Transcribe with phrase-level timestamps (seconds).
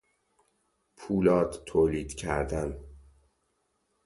[0.95, 2.77] پولاد تولید کردن